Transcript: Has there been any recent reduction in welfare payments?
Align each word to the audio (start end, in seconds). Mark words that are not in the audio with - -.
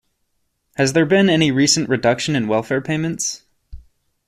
Has 0.77 0.93
there 0.93 1.05
been 1.05 1.29
any 1.29 1.51
recent 1.51 1.87
reduction 1.87 2.35
in 2.35 2.47
welfare 2.47 2.81
payments? 2.81 3.43